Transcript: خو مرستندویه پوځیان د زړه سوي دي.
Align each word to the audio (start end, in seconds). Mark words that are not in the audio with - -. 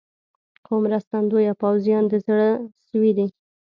خو 0.65 0.73
مرستندویه 0.83 1.53
پوځیان 1.61 2.03
د 2.11 2.13
زړه 2.25 2.49
سوي 2.87 3.11
دي. 3.17 3.27